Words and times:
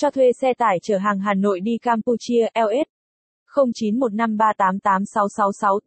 Cho 0.00 0.10
thuê 0.10 0.32
xe 0.40 0.54
tải 0.58 0.78
chở 0.82 0.98
hàng 0.98 1.18
Hà 1.18 1.34
Nội 1.34 1.60
đi 1.60 1.78
Campuchia 1.82 2.46
LS 2.54 2.88
0915388666. 3.54 5.78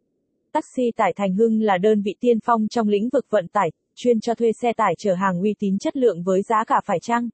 Taxi 0.52 0.90
tải 0.96 1.12
Thành 1.16 1.34
Hưng 1.34 1.60
là 1.60 1.78
đơn 1.78 2.02
vị 2.02 2.14
tiên 2.20 2.38
phong 2.44 2.68
trong 2.68 2.88
lĩnh 2.88 3.08
vực 3.12 3.26
vận 3.30 3.48
tải, 3.48 3.70
chuyên 3.94 4.20
cho 4.20 4.34
thuê 4.34 4.50
xe 4.62 4.72
tải 4.72 4.94
chở 4.98 5.14
hàng 5.14 5.40
uy 5.40 5.54
tín 5.58 5.78
chất 5.78 5.96
lượng 5.96 6.22
với 6.22 6.42
giá 6.42 6.64
cả 6.66 6.80
phải 6.84 6.98
chăng. 7.02 7.28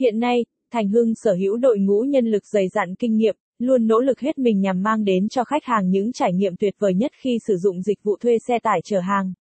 Hiện 0.00 0.18
nay, 0.18 0.44
Thành 0.72 0.88
Hưng 0.88 1.14
sở 1.14 1.34
hữu 1.34 1.56
đội 1.56 1.78
ngũ 1.78 2.00
nhân 2.00 2.26
lực 2.26 2.46
dày 2.46 2.68
dặn 2.68 2.94
kinh 2.94 3.16
nghiệm, 3.16 3.36
luôn 3.58 3.86
nỗ 3.86 4.00
lực 4.00 4.20
hết 4.20 4.38
mình 4.38 4.60
nhằm 4.60 4.82
mang 4.82 5.04
đến 5.04 5.28
cho 5.28 5.44
khách 5.44 5.64
hàng 5.64 5.90
những 5.90 6.12
trải 6.12 6.32
nghiệm 6.32 6.56
tuyệt 6.56 6.74
vời 6.78 6.94
nhất 6.94 7.12
khi 7.14 7.38
sử 7.46 7.56
dụng 7.56 7.82
dịch 7.82 8.02
vụ 8.02 8.16
thuê 8.20 8.38
xe 8.48 8.58
tải 8.58 8.80
chở 8.84 9.00
hàng. 9.00 9.32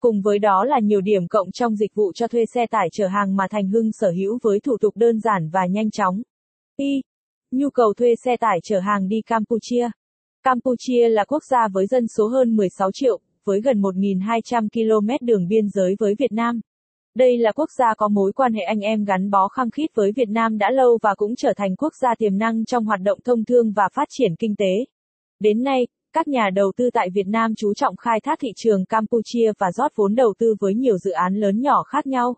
Cùng 0.00 0.22
với 0.22 0.38
đó 0.38 0.64
là 0.64 0.80
nhiều 0.82 1.00
điểm 1.00 1.28
cộng 1.28 1.50
trong 1.50 1.76
dịch 1.76 1.94
vụ 1.94 2.12
cho 2.12 2.28
thuê 2.28 2.44
xe 2.54 2.66
tải 2.66 2.88
chở 2.92 3.06
hàng 3.06 3.36
mà 3.36 3.46
Thành 3.50 3.68
Hưng 3.68 3.92
sở 3.92 4.10
hữu 4.10 4.38
với 4.42 4.60
thủ 4.60 4.76
tục 4.80 4.96
đơn 4.96 5.20
giản 5.20 5.50
và 5.52 5.66
nhanh 5.66 5.90
chóng. 5.90 6.22
Y. 6.80 7.02
Nhu 7.50 7.70
cầu 7.70 7.94
thuê 7.94 8.14
xe 8.24 8.36
tải 8.36 8.58
chở 8.62 8.80
hàng 8.80 9.08
đi 9.08 9.16
Campuchia. 9.26 9.90
Campuchia 10.42 11.08
là 11.08 11.24
quốc 11.24 11.42
gia 11.50 11.68
với 11.72 11.86
dân 11.86 12.06
số 12.16 12.28
hơn 12.28 12.56
16 12.56 12.90
triệu, 12.92 13.20
với 13.44 13.60
gần 13.60 13.80
1.200 13.80 14.68
km 14.72 15.26
đường 15.26 15.48
biên 15.48 15.68
giới 15.68 15.94
với 15.98 16.14
Việt 16.18 16.32
Nam. 16.32 16.60
Đây 17.14 17.38
là 17.38 17.52
quốc 17.52 17.68
gia 17.78 17.94
có 17.94 18.08
mối 18.08 18.32
quan 18.32 18.52
hệ 18.52 18.62
anh 18.62 18.80
em 18.80 19.04
gắn 19.04 19.30
bó 19.30 19.48
khăng 19.48 19.70
khít 19.70 19.86
với 19.94 20.12
Việt 20.16 20.28
Nam 20.28 20.58
đã 20.58 20.70
lâu 20.70 20.98
và 21.02 21.14
cũng 21.14 21.36
trở 21.36 21.52
thành 21.56 21.76
quốc 21.76 21.92
gia 22.02 22.14
tiềm 22.18 22.38
năng 22.38 22.64
trong 22.64 22.84
hoạt 22.84 23.00
động 23.00 23.18
thông 23.24 23.44
thương 23.44 23.72
và 23.72 23.88
phát 23.94 24.08
triển 24.10 24.36
kinh 24.38 24.56
tế. 24.56 24.84
Đến 25.40 25.62
nay, 25.62 25.86
các 26.12 26.28
nhà 26.28 26.50
đầu 26.54 26.72
tư 26.76 26.90
tại 26.92 27.08
Việt 27.14 27.26
Nam 27.26 27.54
chú 27.56 27.74
trọng 27.74 27.96
khai 27.96 28.20
thác 28.20 28.38
thị 28.40 28.48
trường 28.56 28.86
Campuchia 28.86 29.52
và 29.58 29.72
rót 29.72 29.92
vốn 29.96 30.14
đầu 30.14 30.34
tư 30.38 30.54
với 30.60 30.74
nhiều 30.74 30.98
dự 30.98 31.10
án 31.10 31.34
lớn 31.34 31.60
nhỏ 31.60 31.82
khác 31.82 32.06
nhau. 32.06 32.36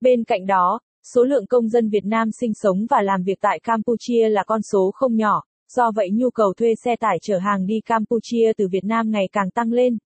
Bên 0.00 0.24
cạnh 0.24 0.46
đó, 0.46 0.80
số 1.14 1.24
lượng 1.24 1.46
công 1.46 1.68
dân 1.68 1.88
Việt 1.88 2.04
Nam 2.04 2.28
sinh 2.40 2.52
sống 2.54 2.86
và 2.90 3.02
làm 3.02 3.22
việc 3.22 3.38
tại 3.40 3.60
Campuchia 3.62 4.28
là 4.28 4.44
con 4.46 4.60
số 4.62 4.90
không 4.94 5.16
nhỏ, 5.16 5.42
do 5.74 5.90
vậy 5.96 6.08
nhu 6.12 6.30
cầu 6.30 6.54
thuê 6.56 6.74
xe 6.84 6.96
tải 6.96 7.18
chở 7.22 7.38
hàng 7.38 7.66
đi 7.66 7.80
Campuchia 7.86 8.52
từ 8.56 8.68
Việt 8.72 8.84
Nam 8.84 9.10
ngày 9.10 9.28
càng 9.32 9.50
tăng 9.50 9.72
lên. 9.72 9.98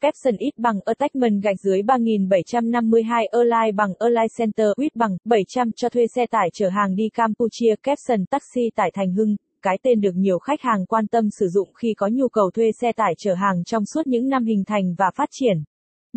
Capson 0.00 0.36
ít 0.38 0.50
bằng 0.56 0.80
attachment 0.84 1.42
gạch 1.42 1.56
dưới 1.64 1.82
3752 1.82 3.26
Airline 3.26 3.72
bằng 3.72 3.92
Airline 3.98 4.28
Center 4.38 4.66
ít 4.76 4.96
bằng 4.96 5.16
700 5.24 5.70
cho 5.76 5.88
thuê 5.88 6.06
xe 6.14 6.26
tải 6.26 6.48
chở 6.52 6.68
hàng 6.68 6.94
đi 6.94 7.08
Campuchia 7.14 7.74
Capson 7.82 8.26
Taxi 8.30 8.70
tại 8.76 8.90
Thành 8.94 9.12
Hưng, 9.12 9.36
cái 9.62 9.78
tên 9.82 10.00
được 10.00 10.14
nhiều 10.14 10.38
khách 10.38 10.62
hàng 10.62 10.86
quan 10.86 11.06
tâm 11.06 11.24
sử 11.38 11.48
dụng 11.48 11.68
khi 11.74 11.94
có 11.94 12.08
nhu 12.12 12.28
cầu 12.28 12.50
thuê 12.54 12.70
xe 12.80 12.92
tải 12.92 13.14
chở 13.18 13.34
hàng 13.34 13.64
trong 13.64 13.84
suốt 13.84 14.06
những 14.06 14.28
năm 14.28 14.44
hình 14.44 14.64
thành 14.66 14.94
và 14.98 15.10
phát 15.14 15.28
triển. 15.32 15.56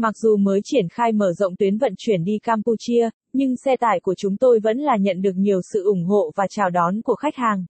Mặc 0.01 0.17
dù 0.17 0.37
mới 0.37 0.59
triển 0.63 0.87
khai 0.89 1.11
mở 1.11 1.33
rộng 1.33 1.55
tuyến 1.55 1.77
vận 1.77 1.93
chuyển 1.97 2.23
đi 2.23 2.39
Campuchia, 2.43 3.09
nhưng 3.33 3.55
xe 3.55 3.77
tải 3.77 3.99
của 3.99 4.13
chúng 4.17 4.37
tôi 4.37 4.59
vẫn 4.63 4.77
là 4.77 4.97
nhận 4.97 5.21
được 5.21 5.35
nhiều 5.35 5.61
sự 5.73 5.83
ủng 5.83 6.03
hộ 6.03 6.31
và 6.35 6.47
chào 6.49 6.69
đón 6.69 7.01
của 7.01 7.15
khách 7.15 7.35
hàng. 7.35 7.65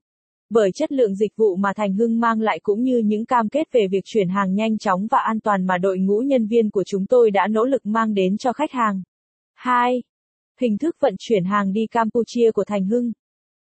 Bởi 0.50 0.70
chất 0.74 0.92
lượng 0.92 1.14
dịch 1.14 1.36
vụ 1.36 1.56
mà 1.56 1.72
Thành 1.76 1.94
Hưng 1.94 2.20
mang 2.20 2.40
lại 2.40 2.60
cũng 2.62 2.82
như 2.82 2.98
những 3.04 3.26
cam 3.26 3.48
kết 3.48 3.72
về 3.72 3.80
việc 3.90 4.04
chuyển 4.04 4.28
hàng 4.28 4.54
nhanh 4.54 4.78
chóng 4.78 5.06
và 5.10 5.18
an 5.18 5.40
toàn 5.40 5.66
mà 5.66 5.78
đội 5.78 5.98
ngũ 5.98 6.18
nhân 6.20 6.46
viên 6.46 6.70
của 6.70 6.84
chúng 6.86 7.06
tôi 7.06 7.30
đã 7.30 7.46
nỗ 7.46 7.64
lực 7.64 7.86
mang 7.86 8.14
đến 8.14 8.38
cho 8.38 8.52
khách 8.52 8.72
hàng. 8.72 9.02
2. 9.54 10.02
Hình 10.60 10.78
thức 10.78 10.96
vận 11.00 11.14
chuyển 11.18 11.44
hàng 11.44 11.72
đi 11.72 11.86
Campuchia 11.86 12.50
của 12.54 12.64
Thành 12.64 12.84
Hưng. 12.84 13.12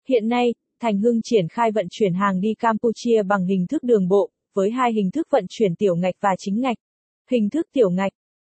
Hiện 0.08 0.28
nay, 0.28 0.54
Thành 0.80 0.98
Hưng 0.98 1.20
triển 1.22 1.48
khai 1.48 1.70
vận 1.72 1.86
chuyển 1.90 2.14
hàng 2.14 2.40
đi 2.40 2.54
Campuchia 2.54 3.22
bằng 3.22 3.46
hình 3.46 3.66
thức 3.66 3.82
đường 3.82 4.08
bộ, 4.08 4.30
với 4.54 4.70
hai 4.70 4.92
hình 4.92 5.10
thức 5.10 5.26
vận 5.30 5.44
chuyển 5.48 5.74
tiểu 5.74 5.96
ngạch 5.96 6.14
và 6.20 6.30
chính 6.38 6.60
ngạch. 6.60 6.76
Hình 7.30 7.50
thức 7.50 7.66
tiểu 7.72 7.90
ngạch. 7.90 8.12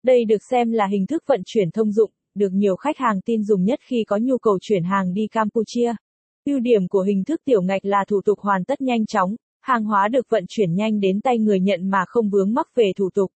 Đây 0.02 0.24
được 0.24 0.42
xem 0.50 0.72
là 0.72 0.86
hình 0.86 1.06
thức 1.06 1.24
vận 1.26 1.42
chuyển 1.46 1.70
thông 1.70 1.92
dụng, 1.92 2.10
được 2.34 2.52
nhiều 2.52 2.76
khách 2.76 2.98
hàng 2.98 3.20
tin 3.24 3.44
dùng 3.44 3.64
nhất 3.64 3.80
khi 3.82 4.04
có 4.06 4.18
nhu 4.22 4.38
cầu 4.38 4.58
chuyển 4.60 4.82
hàng 4.84 5.12
đi 5.12 5.26
Campuchia. 5.30 5.94
Ưu 6.44 6.60
điểm 6.60 6.88
của 6.88 7.02
hình 7.02 7.24
thức 7.24 7.40
tiểu 7.44 7.62
ngạch 7.62 7.84
là 7.84 8.04
thủ 8.08 8.20
tục 8.24 8.38
hoàn 8.40 8.64
tất 8.64 8.80
nhanh 8.80 9.06
chóng, 9.06 9.36
hàng 9.60 9.84
hóa 9.84 10.08
được 10.08 10.26
vận 10.28 10.44
chuyển 10.48 10.74
nhanh 10.74 11.00
đến 11.00 11.20
tay 11.20 11.38
người 11.38 11.60
nhận 11.60 11.90
mà 11.90 12.04
không 12.06 12.30
vướng 12.30 12.54
mắc 12.54 12.68
về 12.74 12.92
thủ 12.96 13.10
tục. 13.14 13.30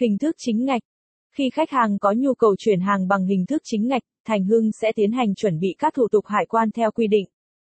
Hình 0.00 0.18
thức 0.18 0.36
chính 0.38 0.64
ngạch. 0.64 0.82
Khi 1.36 1.50
khách 1.50 1.70
hàng 1.70 1.98
có 1.98 2.14
nhu 2.16 2.34
cầu 2.34 2.56
chuyển 2.58 2.80
hàng 2.80 3.08
bằng 3.08 3.26
hình 3.26 3.46
thức 3.46 3.62
chính 3.64 3.88
ngạch, 3.88 4.02
Thành 4.26 4.44
Hưng 4.44 4.70
sẽ 4.80 4.92
tiến 4.92 5.12
hành 5.12 5.34
chuẩn 5.34 5.58
bị 5.60 5.74
các 5.78 5.94
thủ 5.94 6.08
tục 6.12 6.26
hải 6.26 6.46
quan 6.48 6.70
theo 6.70 6.90
quy 6.90 7.06
định. 7.06 7.26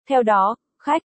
Theo 0.09 0.23
đó, 0.23 0.55
khách 0.79 1.01